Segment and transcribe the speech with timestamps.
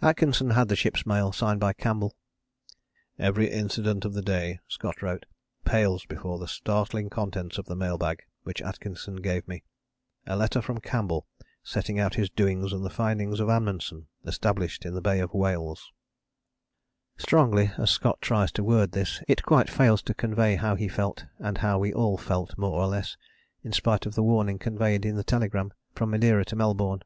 [0.00, 2.14] Atkinson had the ship's mail, signed by Campbell.
[3.18, 5.26] "Every incident of the day," Scott wrote,
[5.64, 9.64] "pales before the startling contents of the mail bag which Atkinson gave me
[10.24, 11.26] a letter from Campbell
[11.64, 15.90] setting out his doings and the finding of Amundsen established in the Bay of Whales."
[17.18, 17.42] [Illustration: HUT POINT E.
[17.42, 17.50] A.
[17.50, 20.76] Wilson, del.] Strongly as Scott tries to word this, it quite fails to convey how
[20.76, 23.16] he felt, and how we all felt more or less,
[23.64, 27.02] in spite of the warning conveyed in the telegram from Madeira to Melbourne.